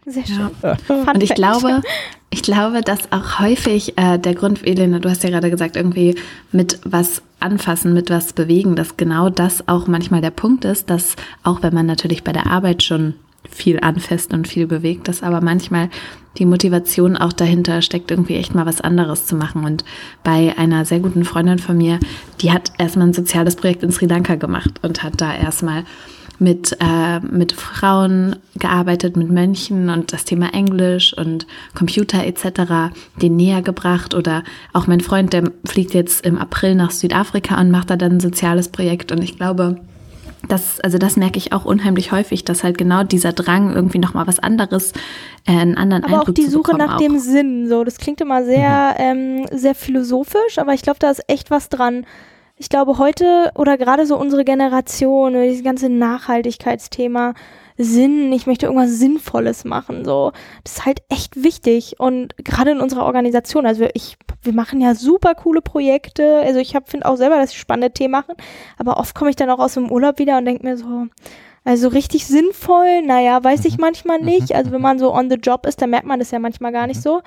[0.07, 0.49] Sehr schön.
[0.63, 0.77] Ja.
[1.13, 1.81] Und ich glaube,
[2.29, 6.15] ich glaube, dass auch häufig äh, der Grund, Elena, du hast ja gerade gesagt, irgendwie
[6.51, 11.15] mit was anfassen, mit was bewegen, dass genau das auch manchmal der Punkt ist, dass
[11.43, 13.15] auch wenn man natürlich bei der Arbeit schon
[13.49, 15.89] viel anfasst und viel bewegt, dass aber manchmal
[16.37, 19.63] die Motivation auch dahinter steckt, irgendwie echt mal was anderes zu machen.
[19.63, 19.83] Und
[20.23, 21.99] bei einer sehr guten Freundin von mir,
[22.41, 25.83] die hat erstmal ein soziales Projekt in Sri Lanka gemacht und hat da erstmal
[26.39, 32.93] mit, äh, mit Frauen gearbeitet, mit Mönchen und das Thema Englisch und Computer etc.
[33.21, 34.13] den näher gebracht.
[34.13, 38.13] Oder auch mein Freund, der fliegt jetzt im April nach Südafrika und macht da dann
[38.13, 39.11] ein soziales Projekt.
[39.11, 39.77] Und ich glaube,
[40.47, 44.27] das, also das merke ich auch unheimlich häufig, dass halt genau dieser Drang, irgendwie nochmal
[44.27, 44.93] was anderes,
[45.45, 46.99] äh, einen anderen aber Eindruck auch die Suche nach auch.
[46.99, 49.45] dem Sinn, so, das klingt immer sehr, mhm.
[49.47, 52.05] ähm, sehr philosophisch, aber ich glaube, da ist echt was dran
[52.57, 57.33] ich glaube, heute oder gerade so unsere Generation, dieses ganze Nachhaltigkeitsthema,
[57.77, 60.31] Sinn, ich möchte irgendwas Sinnvolles machen, so,
[60.63, 64.95] das ist halt echt wichtig und gerade in unserer Organisation, also ich, wir machen ja
[64.95, 68.33] super coole Projekte, also ich finde auch selber, dass ich spannende Themen machen,
[68.77, 71.05] aber oft komme ich dann auch aus dem Urlaub wieder und denke mir so,
[71.67, 73.81] also richtig sinnvoll, naja, weiß ich mhm.
[73.81, 74.51] manchmal nicht.
[74.51, 74.55] Mhm.
[74.55, 76.87] Also wenn man so on the job ist, dann merkt man das ja manchmal gar
[76.87, 77.01] nicht mhm.
[77.01, 77.21] so.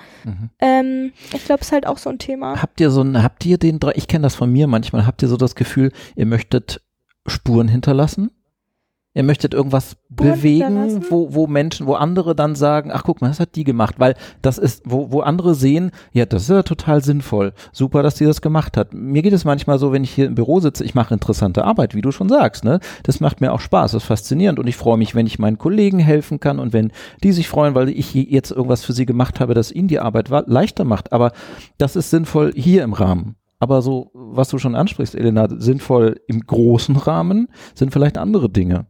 [0.59, 2.59] Ähm, ich glaube, es ist halt auch so ein Thema.
[2.59, 5.27] Habt ihr so ein, habt ihr den, ich kenne das von mir manchmal, habt ihr
[5.27, 6.81] so das Gefühl, ihr möchtet
[7.27, 8.31] Spuren hinterlassen?
[9.13, 13.41] Ihr möchtet irgendwas bewegen, wo, wo Menschen, wo andere dann sagen, ach guck mal, das
[13.41, 17.03] hat die gemacht, weil das ist, wo, wo andere sehen, ja, das ist ja total
[17.03, 17.51] sinnvoll.
[17.73, 18.93] Super, dass die das gemacht hat.
[18.93, 21.93] Mir geht es manchmal so, wenn ich hier im Büro sitze, ich mache interessante Arbeit,
[21.93, 22.79] wie du schon sagst, ne?
[23.03, 25.57] Das macht mir auch Spaß, das ist faszinierend und ich freue mich, wenn ich meinen
[25.57, 29.41] Kollegen helfen kann und wenn die sich freuen, weil ich jetzt irgendwas für sie gemacht
[29.41, 31.11] habe, das ihnen die Arbeit leichter macht.
[31.11, 31.33] Aber
[31.77, 33.35] das ist sinnvoll hier im Rahmen.
[33.61, 38.87] Aber so, was du schon ansprichst, Elena, sinnvoll im großen Rahmen sind vielleicht andere Dinge.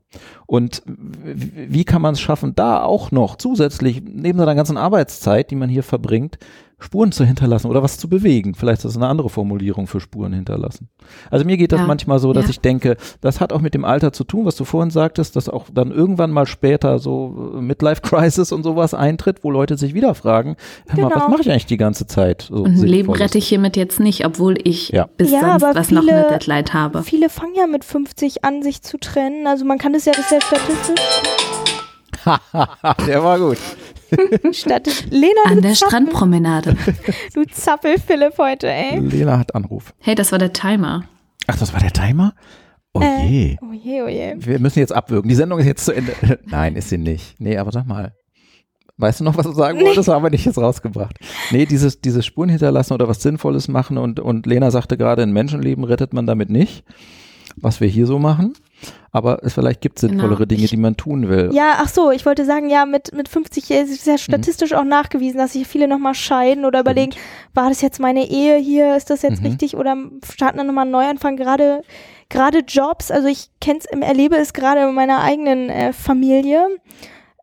[0.48, 5.58] Und wie kann man es schaffen, da auch noch zusätzlich, neben seiner ganzen Arbeitszeit, die
[5.58, 6.38] man hier verbringt,
[6.82, 8.56] Spuren zu hinterlassen oder was zu bewegen.
[8.56, 10.90] Vielleicht ist das eine andere Formulierung für Spuren hinterlassen.
[11.30, 11.86] Also mir geht das ja.
[11.86, 12.50] manchmal so, dass ja.
[12.50, 15.48] ich denke, das hat auch mit dem Alter zu tun, was du vorhin sagtest, dass
[15.48, 19.94] auch dann irgendwann mal später so äh, Midlife Crisis und sowas eintritt, wo Leute sich
[19.94, 20.56] wieder fragen,
[20.88, 21.10] hör genau.
[21.10, 21.32] mal, was genau.
[21.32, 22.48] mache ich eigentlich die ganze Zeit?
[22.50, 25.08] So und ein Leben rette ich hiermit jetzt nicht, obwohl ich ja.
[25.18, 27.04] bis ja, sonst was viele, noch eine Deadline habe.
[27.04, 29.46] Viele fangen ja mit 50 an, sich zu trennen.
[29.46, 31.02] Also man kann das ja, das ist ja statistisch.
[33.08, 33.58] Der war gut.
[34.52, 35.88] Statt Lena An der Zappel.
[35.88, 36.76] Strandpromenade.
[37.34, 39.00] Du Zappel Philipp heute, ey.
[39.00, 39.94] Lena hat Anruf.
[40.00, 41.04] Hey, das war der Timer.
[41.48, 42.34] Ach, das war der Timer?
[42.94, 43.58] Oh äh, je.
[43.62, 44.36] Oh je, oh je.
[44.38, 45.30] Wir müssen jetzt abwürgen.
[45.30, 46.14] Die Sendung ist jetzt zu Ende.
[46.46, 47.40] Nein, ist sie nicht.
[47.40, 48.14] Nee, aber sag mal.
[48.98, 49.86] Weißt du noch, was du sagen nee.
[49.86, 50.10] wolltest?
[50.10, 51.18] Haben wir nicht jetzt rausgebracht.
[51.50, 55.32] Nee, dieses, dieses Spuren hinterlassen oder was Sinnvolles machen und, und Lena sagte gerade, ein
[55.32, 56.84] Menschenleben rettet man damit nicht.
[57.56, 58.54] Was wir hier so machen
[59.12, 60.46] aber es vielleicht gibt sinnvollere genau.
[60.46, 61.50] Dinge, die man tun will.
[61.54, 64.18] Ja, ach so, ich wollte sagen, ja, mit, mit 50 ist ja mhm.
[64.18, 64.78] statistisch mhm.
[64.78, 67.14] auch nachgewiesen, dass sich viele nochmal scheiden oder überlegen,
[67.54, 69.48] war das jetzt meine Ehe hier, ist das jetzt mhm.
[69.48, 69.98] richtig oder
[70.32, 71.82] starten dann nochmal einen Neuanfang, gerade
[72.30, 76.66] gerade Jobs, also ich kenne es, erlebe es gerade in meiner eigenen äh, Familie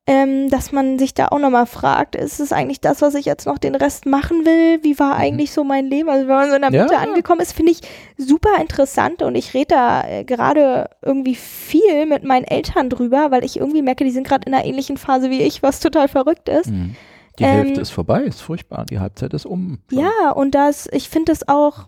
[0.08, 3.44] ähm, dass man sich da auch nochmal fragt, ist es eigentlich das, was ich jetzt
[3.44, 4.82] noch den Rest machen will?
[4.82, 6.08] Wie war eigentlich so mein Leben?
[6.08, 7.00] Also wenn man so in der Mitte ja.
[7.00, 7.82] angekommen ist, finde ich
[8.16, 13.44] super interessant und ich rede da äh, gerade irgendwie viel mit meinen Eltern drüber, weil
[13.44, 16.48] ich irgendwie merke, die sind gerade in einer ähnlichen Phase wie ich, was total verrückt
[16.48, 16.70] ist.
[16.70, 16.96] Mhm.
[17.38, 18.86] Die ähm, Hälfte ist vorbei, ist furchtbar.
[18.86, 19.78] Die Halbzeit ist um.
[19.90, 21.86] Ja, und das, ich finde das auch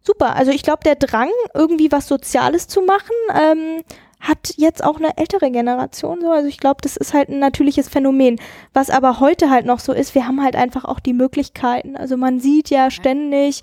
[0.00, 0.36] super.
[0.36, 3.82] Also ich glaube, der Drang, irgendwie was Soziales zu machen, ähm,
[4.22, 6.30] hat jetzt auch eine ältere Generation so.
[6.30, 8.40] Also ich glaube, das ist halt ein natürliches Phänomen.
[8.72, 11.96] Was aber heute halt noch so ist, wir haben halt einfach auch die Möglichkeiten.
[11.96, 13.62] Also man sieht ja ständig,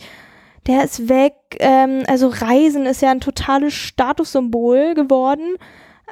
[0.67, 1.33] der ist weg.
[1.59, 5.55] Ähm, also Reisen ist ja ein totales Statussymbol geworden.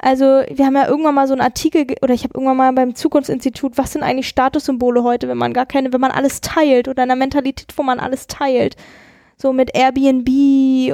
[0.00, 2.94] Also wir haben ja irgendwann mal so einen Artikel oder ich habe irgendwann mal beim
[2.94, 7.02] Zukunftsinstitut, was sind eigentlich Statussymbole heute, wenn man gar keine, wenn man alles teilt oder
[7.02, 8.76] in einer Mentalität, wo man alles teilt
[9.40, 10.28] so mit Airbnb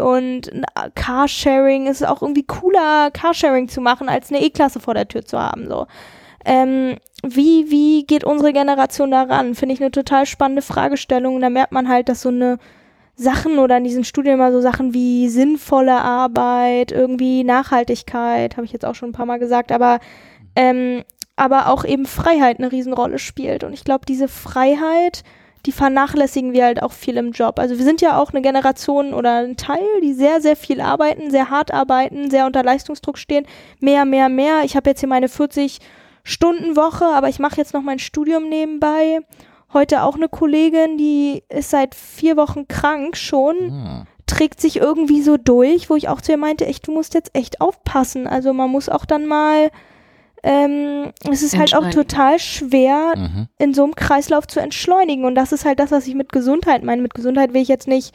[0.00, 0.50] und
[0.94, 5.38] Carsharing ist auch irgendwie cooler, Carsharing zu machen, als eine E-Klasse vor der Tür zu
[5.40, 5.66] haben.
[5.66, 5.86] So.
[6.44, 9.54] Ähm, wie, wie geht unsere Generation daran?
[9.54, 11.40] Finde ich eine total spannende Fragestellung.
[11.40, 12.58] Da merkt man halt, dass so eine
[13.16, 18.72] Sachen oder in diesen Studien mal so Sachen wie sinnvolle Arbeit, irgendwie Nachhaltigkeit, habe ich
[18.72, 20.00] jetzt auch schon ein paar Mal gesagt, aber
[20.56, 21.02] ähm,
[21.36, 23.64] aber auch eben Freiheit eine Riesenrolle spielt.
[23.64, 25.24] Und ich glaube, diese Freiheit
[25.66, 27.58] die vernachlässigen wir halt auch viel im Job.
[27.58, 31.30] Also wir sind ja auch eine Generation oder ein Teil, die sehr, sehr viel arbeiten,
[31.30, 33.46] sehr hart arbeiten, sehr unter Leistungsdruck stehen.
[33.80, 34.62] Mehr, mehr, mehr.
[34.64, 35.78] Ich habe jetzt hier meine 40
[36.22, 39.20] Stunden Woche, aber ich mache jetzt noch mein Studium nebenbei.
[39.72, 43.72] Heute auch eine Kollegin, die ist seit vier Wochen krank schon.
[43.72, 44.04] Ah.
[44.26, 47.30] trägt sich irgendwie so durch, wo ich auch zu ihr meinte, echt, du musst jetzt
[47.34, 48.26] echt aufpassen.
[48.26, 49.70] Also man muss auch dann mal
[50.46, 53.48] ähm, es ist halt auch total schwer, mhm.
[53.58, 55.24] in so einem Kreislauf zu entschleunigen.
[55.24, 57.00] Und das ist halt das, was ich mit Gesundheit meine.
[57.00, 58.14] Mit Gesundheit will ich jetzt nicht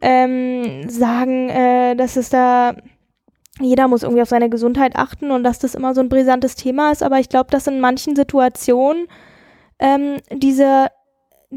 [0.00, 2.74] ähm, sagen, äh, dass es da
[3.60, 6.90] jeder muss irgendwie auf seine Gesundheit achten und dass das immer so ein brisantes Thema
[6.90, 7.04] ist.
[7.04, 9.06] Aber ich glaube, dass in manchen Situationen
[9.78, 10.88] ähm, diese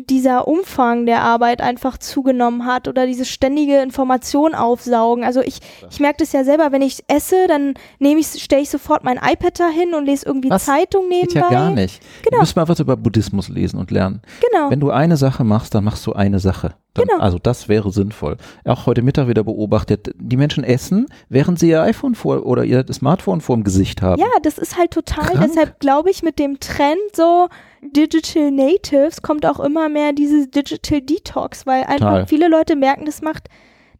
[0.06, 5.24] dieser Umfang der Arbeit einfach zugenommen hat oder diese ständige Information aufsaugen.
[5.24, 8.70] Also ich, ich merke das ja selber, wenn ich esse, dann nehme ich, stelle ich
[8.70, 10.66] sofort mein iPad dahin und lese irgendwie was?
[10.66, 11.34] Zeitung nebenbei.
[11.34, 12.02] Geht ja gar nicht.
[12.24, 12.38] Genau.
[12.38, 14.22] Du musst mal was über Buddhismus lesen und lernen.
[14.52, 14.70] Genau.
[14.70, 16.76] Wenn du eine Sache machst, dann machst du eine Sache.
[16.98, 17.20] Dann, genau.
[17.22, 18.38] Also das wäre sinnvoll.
[18.66, 22.86] Auch heute Mittag wieder beobachtet, die Menschen essen, während sie ihr iPhone vor oder ihr
[22.92, 24.20] Smartphone vor dem Gesicht haben.
[24.20, 25.46] Ja, das ist halt total, Krank.
[25.48, 27.48] deshalb glaube ich mit dem Trend so,
[27.82, 32.28] Digital Natives kommt auch immer mehr dieses Digital Detox, weil einfach Total.
[32.28, 33.48] viele Leute merken, das macht,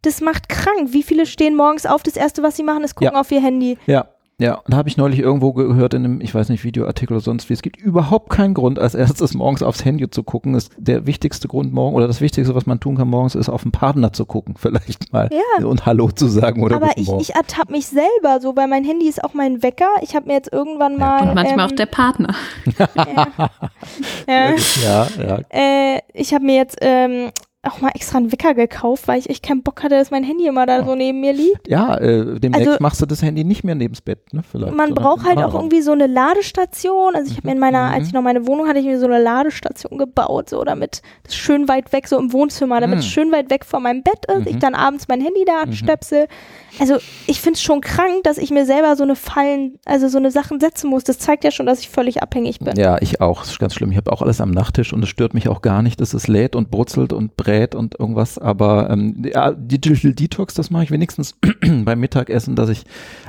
[0.02, 0.92] das macht krank.
[0.92, 3.20] Wie viele stehen morgens auf, das erste, was sie machen, ist gucken ja.
[3.20, 3.78] auf ihr Handy.
[3.86, 4.08] Ja,
[4.40, 7.48] ja, da habe ich neulich irgendwo gehört in einem, ich weiß nicht, Videoartikel oder sonst
[7.48, 10.54] wie, es gibt überhaupt keinen Grund, als erstes morgens aufs Handy zu gucken.
[10.54, 13.62] Ist der wichtigste Grund morgen oder das Wichtigste, was man tun kann morgens, ist auf
[13.64, 15.28] den Partner zu gucken, vielleicht mal.
[15.32, 15.66] Ja.
[15.66, 19.08] Und Hallo zu sagen oder Aber ich, ich ertappe mich selber so, weil mein Handy
[19.08, 19.88] ist auch mein Wecker.
[20.02, 21.24] Ich habe mir jetzt irgendwann mal.
[21.24, 22.34] Ja, und manchmal ähm, auch der Partner.
[22.78, 23.50] ja.
[24.28, 25.06] ja, ja.
[25.18, 25.40] ja.
[25.48, 27.30] Äh, ich habe mir jetzt ähm,
[27.68, 30.46] auch mal extra einen Wecker gekauft, weil ich echt keinen Bock hatte, dass mein Handy
[30.46, 31.68] immer da so neben mir liegt.
[31.68, 34.42] Ja, äh, demnächst also, machst du das Handy nicht mehr neben's Bett, ne?
[34.50, 34.74] Vielleicht.
[34.74, 37.14] Man braucht halt auch irgendwie so eine Ladestation.
[37.14, 37.94] Also ich habe mir in meiner, mhm.
[37.94, 41.34] als ich noch meine Wohnung hatte, ich mir so eine Ladestation gebaut, so damit das
[41.34, 43.00] schön weit weg, so im Wohnzimmer, damit mhm.
[43.00, 44.40] es schön weit weg von meinem Bett ist.
[44.40, 44.46] Mhm.
[44.46, 46.22] Ich dann abends mein Handy da anstöpsel.
[46.22, 46.80] Mhm.
[46.80, 50.18] Also ich finde es schon krank, dass ich mir selber so eine Fallen, also so
[50.18, 51.04] eine Sachen setzen muss.
[51.04, 52.76] Das zeigt ja schon, dass ich völlig abhängig bin.
[52.76, 53.40] Ja, ich auch.
[53.40, 53.90] Das ist ganz schlimm.
[53.90, 56.28] Ich habe auch alles am Nachttisch und es stört mich auch gar nicht, dass es
[56.28, 60.84] lädt und brutzelt und brät Gerät und irgendwas, aber ähm, ja, Digital Detox, das mache
[60.84, 61.34] ich wenigstens
[61.84, 62.84] beim Mittagessen, dass ich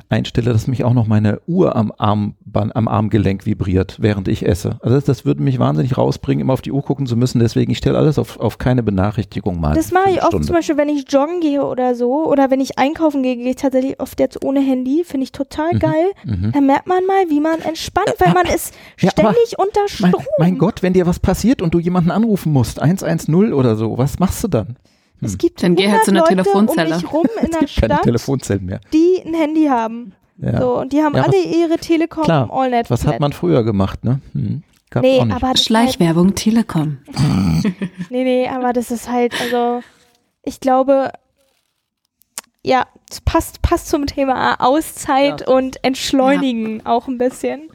[0.09, 4.77] einstelle, dass mich auch noch meine Uhr am Arm, am Armgelenk vibriert, während ich esse.
[4.81, 7.39] Also das, das würde mich wahnsinnig rausbringen, immer auf die Uhr gucken zu müssen.
[7.39, 9.75] Deswegen, ich stelle alles auf, auf keine Benachrichtigung mal.
[9.75, 12.77] Das mache ich oft zum Beispiel, wenn ich joggen gehe oder so oder wenn ich
[12.79, 15.03] einkaufen gehe, gehe ich tatsächlich oft jetzt ohne Handy.
[15.05, 16.11] Finde ich total mhm, geil.
[16.25, 16.51] Mhm.
[16.53, 20.11] Da merkt man mal, wie man entspannt, weil man ist ja, ständig unter Strom.
[20.37, 23.97] Mein, mein Gott, wenn dir was passiert und du jemanden anrufen musst, 110 oder so,
[23.97, 24.77] was machst du dann?
[25.21, 25.37] Es hm.
[25.37, 26.95] gibt dann geh halt zu einer Leute Telefonzelle.
[26.95, 28.79] Um mich rum in es gibt Stadt, keine Telefonzellen mehr.
[28.93, 30.13] Die ein Handy haben.
[30.37, 30.61] Ja.
[30.61, 32.89] So, und die haben ja, alle was, ihre Telekom klar, Allnet.
[32.89, 34.21] Was hat man früher gemacht, ne?
[34.33, 34.63] Hm.
[34.89, 36.97] Gab's nee, aber Schleichwerbung halt, Telekom.
[38.09, 39.81] nee, nee, aber das ist halt, also
[40.41, 41.11] ich glaube,
[42.63, 45.47] ja, es passt, passt zum Thema Auszeit ja.
[45.47, 46.85] und Entschleunigen ja.
[46.85, 47.69] auch ein bisschen.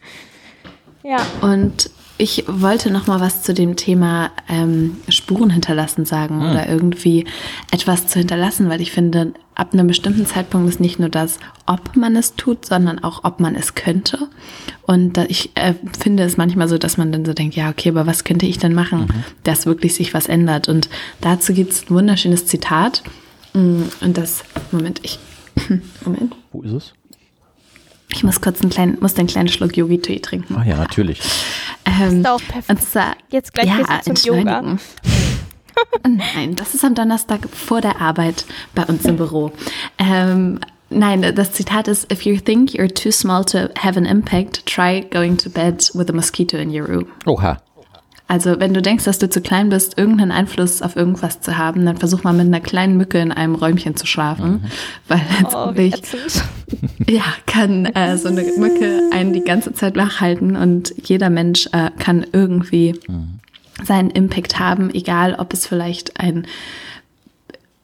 [1.05, 1.19] Ja.
[1.41, 6.51] Und ich wollte noch mal was zu dem Thema ähm, Spuren hinterlassen sagen hm.
[6.51, 7.27] oder irgendwie
[7.73, 11.97] etwas zu hinterlassen, weil ich finde, ab einem bestimmten Zeitpunkt ist nicht nur das, ob
[11.97, 14.29] man es tut, sondern auch, ob man es könnte.
[14.83, 18.07] Und ich äh, finde es manchmal so, dass man dann so denkt, ja, okay, aber
[18.07, 19.25] was könnte ich denn machen, mhm.
[19.43, 20.69] dass wirklich sich was ändert?
[20.69, 20.89] Und
[21.21, 23.03] dazu gibt es ein wunderschönes Zitat.
[23.55, 25.19] Mm, und das, Moment, ich,
[26.05, 26.37] Moment.
[26.53, 26.95] Wo ist es?
[28.15, 30.57] Ich muss kurz einen kleinen, muss einen kleinen Schluck Yogi-Tee trinken.
[30.57, 31.21] Ach ja, natürlich.
[31.85, 32.71] Ähm, ist auch perfekt.
[32.71, 34.63] Und zwar, Jetzt gleich ja, zum Yoga.
[36.07, 39.51] Nein, das ist am Donnerstag vor der Arbeit bei uns im Büro.
[39.99, 44.65] Ähm, nein, das Zitat ist: If you think you're too small to have an impact,
[44.67, 47.07] try going to bed with a mosquito in your room.
[47.27, 47.59] Oha.
[48.27, 51.85] Also wenn du denkst, dass du zu klein bist, irgendeinen Einfluss auf irgendwas zu haben,
[51.85, 54.61] dann versuch mal mit einer kleinen Mücke in einem Räumchen zu schlafen, mhm.
[55.09, 56.77] weil letztendlich oh,
[57.11, 61.69] ja kann äh, so eine Mücke einen die ganze Zeit wach halten und jeder Mensch
[61.73, 63.41] äh, kann irgendwie mhm.
[63.85, 66.47] seinen Impact haben, egal ob es vielleicht ein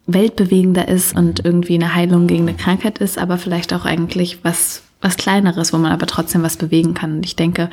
[0.07, 4.81] weltbewegender ist und irgendwie eine Heilung gegen eine Krankheit ist, aber vielleicht auch eigentlich was
[5.01, 7.17] was kleineres, wo man aber trotzdem was bewegen kann.
[7.17, 7.69] Und ich denke,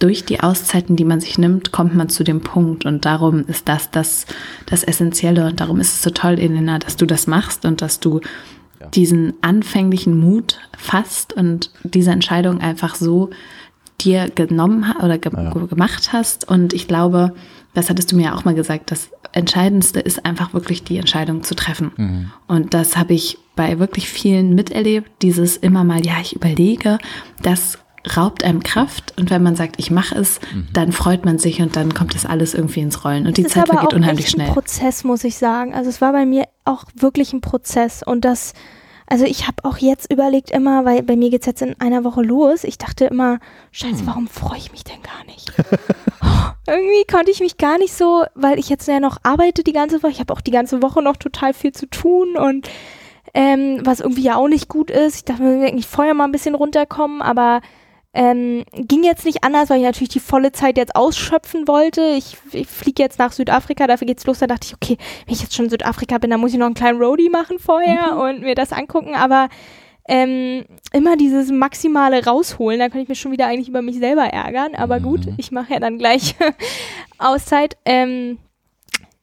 [0.00, 2.86] durch die Auszeiten, die man sich nimmt, kommt man zu dem Punkt.
[2.86, 4.26] Und darum ist das das,
[4.66, 5.46] das Essentielle.
[5.46, 8.20] Und darum ist es so toll, Elena, dass du das machst und dass du
[8.80, 8.86] ja.
[8.88, 13.30] diesen anfänglichen Mut fasst und diese Entscheidung einfach so
[14.00, 15.50] dir genommen oder ge ja.
[15.50, 16.48] gemacht hast.
[16.48, 17.34] Und ich glaube,
[17.74, 21.54] das hattest du mir auch mal gesagt, das Entscheidendste ist einfach wirklich die Entscheidung zu
[21.54, 21.92] treffen.
[21.96, 22.30] Mhm.
[22.48, 26.98] Und das habe ich bei wirklich vielen miterlebt, dieses immer mal, ja, ich überlege,
[27.42, 27.78] das
[28.16, 30.68] raubt einem Kraft und wenn man sagt, ich mache es, mhm.
[30.72, 33.68] dann freut man sich und dann kommt das alles irgendwie ins Rollen und die Zeit
[33.68, 34.48] vergeht unheimlich schnell.
[34.48, 35.74] Ein Prozess, muss ich sagen.
[35.74, 38.54] Also es war bei mir auch wirklich ein Prozess und das,
[39.06, 42.04] also ich habe auch jetzt überlegt immer, weil bei mir geht es jetzt in einer
[42.04, 42.64] Woche los.
[42.64, 43.38] Ich dachte immer,
[43.70, 44.06] Scheiße, hm.
[44.06, 45.52] warum freue ich mich denn gar nicht?
[46.22, 49.72] oh, irgendwie konnte ich mich gar nicht so, weil ich jetzt ja noch arbeite die
[49.72, 50.12] ganze Woche.
[50.12, 52.68] Ich habe auch die ganze Woche noch total viel zu tun und
[53.34, 55.16] ähm, was irgendwie ja auch nicht gut ist.
[55.16, 57.60] Ich dachte, müssen eigentlich vorher mal ein bisschen runterkommen, aber
[58.12, 62.02] ähm, ging jetzt nicht anders, weil ich natürlich die volle Zeit jetzt ausschöpfen wollte.
[62.16, 64.40] Ich, ich fliege jetzt nach Südafrika, dafür geht's los.
[64.40, 64.96] Da dachte ich, okay,
[65.26, 67.58] wenn ich jetzt schon in Südafrika bin, dann muss ich noch einen kleinen Roadie machen
[67.60, 68.20] vorher mhm.
[68.20, 69.14] und mir das angucken.
[69.14, 69.48] Aber
[70.08, 74.24] ähm, immer dieses maximale rausholen, da kann ich mich schon wieder eigentlich über mich selber
[74.24, 74.74] ärgern.
[74.74, 75.04] Aber mhm.
[75.04, 76.34] gut, ich mache ja dann gleich
[77.18, 77.76] Auszeit.
[77.84, 78.38] Ähm,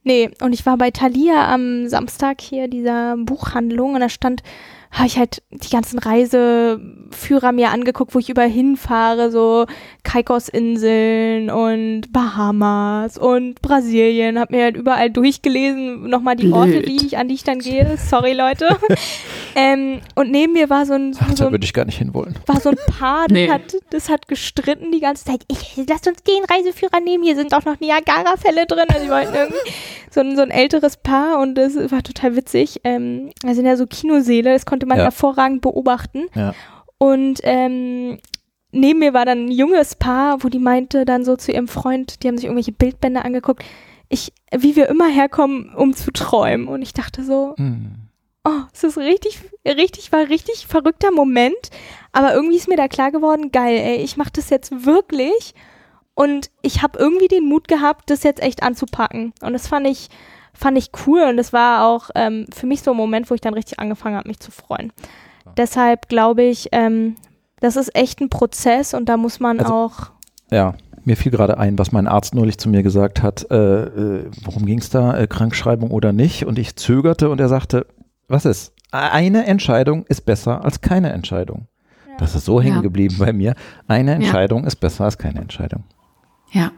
[0.04, 4.44] nee, und ich war bei Thalia am Samstag hier, dieser Buchhandlung, und da stand
[4.92, 9.66] habe ich halt die ganzen Reiseführer mir angeguckt, wo ich überall hinfahre, so
[10.04, 16.56] Caicos-Inseln und Bahamas und Brasilien, habe mir halt überall durchgelesen, nochmal die Blöd.
[16.56, 17.98] Orte, die ich, an die ich dann gehe.
[17.98, 18.68] Sorry, Leute.
[19.56, 22.36] ähm, und neben mir war so ein, so, Ach, da würde ich gar nicht hinwollen.
[22.46, 23.50] War so ein Paar, das, nee.
[23.50, 25.42] hat, das hat gestritten die ganze Zeit.
[25.48, 28.86] Ich, lass uns den Reiseführer nehmen, hier sind auch noch Niagara-Fälle drin.
[28.90, 29.72] Also ich wollte irgendwie
[30.10, 32.82] so ein, so ein älteres Paar und das war total witzig.
[32.84, 35.06] Ähm, da sind ja so Kinoseele, das konnte man ja.
[35.06, 36.26] hervorragend beobachten.
[36.36, 36.54] Ja.
[36.98, 38.20] Und ähm,
[38.72, 42.24] neben mir war dann ein junges Paar, wo die meinte dann so zu ihrem Freund,
[42.24, 43.64] die haben sich irgendwelche Bildbände angeguckt,
[44.10, 46.68] ich, wie wir immer herkommen, um zu träumen.
[46.68, 48.10] Und ich dachte so, mhm.
[48.46, 51.70] oh, es ist richtig, richtig, war richtig verrückter Moment.
[52.14, 55.54] Aber irgendwie ist mir da klar geworden, geil, ey, ich mache das jetzt wirklich
[56.18, 59.34] und ich habe irgendwie den Mut gehabt, das jetzt echt anzupacken.
[59.42, 60.10] Und das fand ich,
[60.58, 61.22] fand ich cool.
[61.30, 64.16] Und das war auch ähm, für mich so ein Moment, wo ich dann richtig angefangen
[64.16, 64.92] habe, mich zu freuen.
[65.46, 65.52] Ja.
[65.58, 67.16] Deshalb glaube ich, ähm,
[67.60, 70.12] das ist echt ein Prozess und da muss man also, auch.
[70.52, 73.50] Ja, mir fiel gerade ein, was mein Arzt neulich zu mir gesagt hat.
[73.50, 75.18] Äh, äh, worum ging es da?
[75.18, 76.46] Äh, Krankschreibung oder nicht?
[76.46, 77.88] Und ich zögerte und er sagte,
[78.28, 78.74] was ist?
[78.92, 81.68] Eine Entscheidung ist besser als keine Entscheidung.
[82.10, 82.18] Ja.
[82.20, 83.56] Das ist so hängen geblieben bei mir.
[83.88, 84.68] Eine Entscheidung ja.
[84.68, 85.84] ist besser als keine Entscheidung.
[86.52, 86.72] Ja.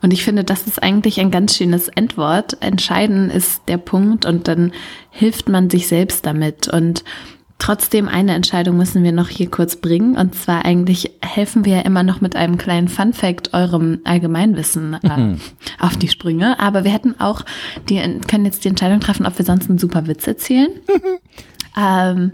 [0.00, 2.62] Und ich finde, das ist eigentlich ein ganz schönes Endwort.
[2.62, 4.72] Entscheiden ist der Punkt und dann
[5.10, 6.68] hilft man sich selbst damit.
[6.68, 7.04] Und
[7.58, 10.16] trotzdem eine Entscheidung müssen wir noch hier kurz bringen.
[10.16, 14.94] Und zwar eigentlich helfen wir ja immer noch mit einem kleinen Fun Fact eurem Allgemeinwissen
[15.02, 15.40] äh, mhm.
[15.78, 16.58] auf die Sprünge.
[16.60, 17.44] Aber wir hätten auch,
[17.88, 20.70] die können jetzt die Entscheidung treffen, ob wir sonst einen super Witz erzählen.
[21.76, 22.32] ähm,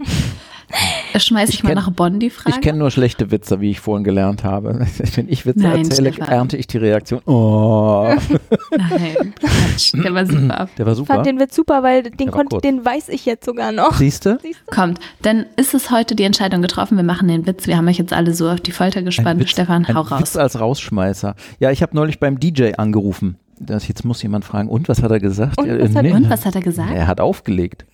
[1.17, 2.55] Schmeiß ich, ich mal nach Bonn die Frage.
[2.55, 4.85] Ich kenne nur schlechte Witze, wie ich vorhin gelernt habe.
[5.15, 6.33] Wenn ich Witze Nein, erzähle, Stefan.
[6.33, 7.21] ernte ich die Reaktion.
[7.25, 8.05] Oh.
[8.77, 9.93] Nein, Quatsch.
[9.93, 10.69] Der war super.
[10.77, 11.13] Der war super.
[11.13, 13.93] Ich fand den Witz super, weil den, konnte, den weiß ich jetzt sogar noch.
[13.95, 14.37] Siehst du?
[14.67, 16.97] Kommt, dann ist es heute die Entscheidung getroffen.
[16.97, 17.67] Wir machen den Witz.
[17.67, 19.39] Wir haben euch jetzt alle so auf die Folter gespannt.
[19.39, 20.19] Witz, Stefan, hau raus.
[20.19, 21.35] Witz als Rausschmeißer.
[21.59, 23.37] Ja, ich habe neulich beim DJ angerufen.
[23.57, 25.57] Das, jetzt muss jemand fragen, und was hat er gesagt?
[25.57, 26.91] Und was, hat, nee, und was hat er gesagt?
[26.93, 27.85] Er hat aufgelegt.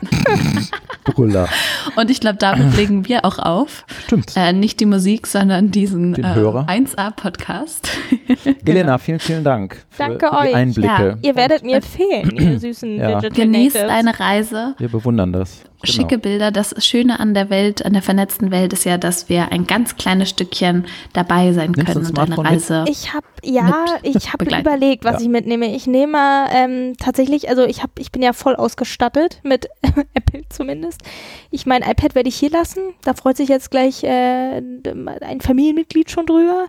[1.04, 1.48] Brüller.
[1.96, 3.84] Und ich glaube, damit legen wir auch auf.
[4.06, 4.32] Stimmt.
[4.36, 7.90] Äh, nicht die Musik, sondern diesen äh, 1A-Podcast.
[8.64, 9.84] Elena, vielen, vielen Dank.
[9.98, 10.48] Danke für euch.
[10.48, 10.88] Die Einblicke.
[10.88, 13.20] Ja, ihr werdet mir fehlen, ihr süßen ja.
[13.20, 14.74] Digital Genießt eine Reise.
[14.78, 15.64] Wir bewundern das.
[15.82, 15.92] Genau.
[15.94, 16.50] Schicke Bilder.
[16.50, 19.96] Das Schöne an der Welt, an der vernetzten Welt ist ja, dass wir ein ganz
[19.96, 22.80] kleines Stückchen dabei sein Nimmst können und eine Reise.
[22.80, 22.90] Mit?
[22.90, 25.20] Ich habe ja, ich habe überlegt, was ja.
[25.22, 25.74] ich mitnehme.
[25.74, 29.68] Ich nehme ähm, tatsächlich, also ich habe, ich bin ja voll ausgestattet mit
[30.14, 31.00] Apple zumindest.
[31.50, 32.80] Ich mein iPad werde ich hier lassen.
[33.02, 36.66] Da freut sich jetzt gleich äh, ein Familienmitglied schon drüber.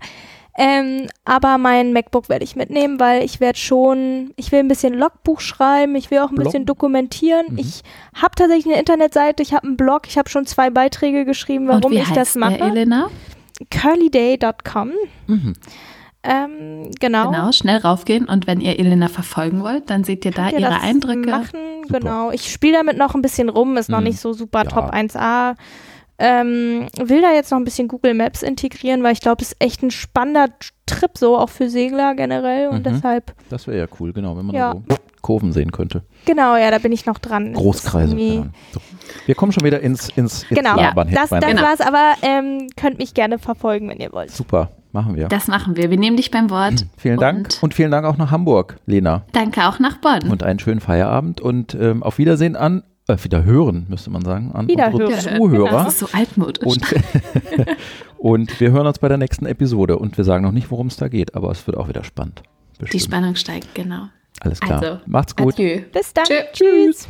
[0.57, 4.93] Ähm, aber mein MacBook werde ich mitnehmen, weil ich werde schon, ich will ein bisschen
[4.93, 6.45] Logbuch schreiben, ich will auch ein Blog.
[6.45, 7.45] bisschen dokumentieren.
[7.51, 7.57] Mhm.
[7.57, 7.83] Ich
[8.13, 11.93] habe tatsächlich eine Internetseite, ich habe einen Blog, ich habe schon zwei Beiträge geschrieben, warum
[11.93, 12.57] ich das mache.
[12.57, 13.09] Der, Elena?
[13.69, 14.91] curlyday.com.
[15.27, 15.53] Mhm.
[16.23, 17.31] Ähm, genau.
[17.31, 20.79] Genau, schnell raufgehen und wenn ihr Elena verfolgen wollt, dann seht ihr da ihr ihre
[20.81, 21.29] Eindrücke.
[21.29, 22.31] Machen, genau.
[22.31, 23.95] Ich spiele damit noch ein bisschen rum, ist mhm.
[23.95, 24.69] noch nicht so super ja.
[24.69, 25.55] Top 1A.
[26.23, 29.57] Ähm, will da jetzt noch ein bisschen Google Maps integrieren, weil ich glaube, es ist
[29.60, 30.49] echt ein spannender
[30.86, 32.84] Trip so, auch für Segler generell und mhm.
[32.84, 33.34] deshalb.
[33.49, 34.73] Das wäre ja cool, genau, wenn man ja.
[34.73, 36.03] so Kurven sehen könnte.
[36.25, 37.53] Genau, ja, da bin ich noch dran.
[37.53, 38.15] Großkreise.
[38.15, 38.45] Ja.
[38.71, 38.81] So.
[39.25, 40.75] Wir kommen schon wieder ins, ins, ins genau.
[40.75, 41.10] Labern.
[41.10, 41.62] Ja, das, das genau.
[41.63, 44.29] war's, aber ähm, könnt mich gerne verfolgen, wenn ihr wollt.
[44.29, 44.69] Super.
[44.91, 45.27] Machen wir.
[45.29, 45.89] Das machen wir.
[45.89, 46.86] Wir nehmen dich beim Wort.
[46.97, 47.45] Vielen Dank.
[47.45, 49.23] Und, und vielen Dank auch nach Hamburg, Lena.
[49.31, 50.29] Danke auch nach Bonn.
[50.29, 54.51] Und einen schönen Feierabend und ähm, auf Wiedersehen an äh, wieder hören, müsste man sagen,
[54.51, 55.71] an unsere Zuhörer.
[55.71, 56.65] Das ist so altmodisch.
[56.65, 56.83] Und,
[58.17, 60.97] und, wir hören uns bei der nächsten Episode und wir sagen noch nicht, worum es
[60.97, 62.43] da geht, aber es wird auch wieder spannend.
[62.77, 62.93] Bestimmt.
[62.93, 64.07] Die Spannung steigt, genau.
[64.39, 64.81] Alles klar.
[64.81, 65.53] Also, Macht's gut.
[65.53, 65.81] Adieu.
[65.91, 66.25] Bis dann.
[66.25, 66.41] Tschö.
[66.53, 67.07] Tschüss.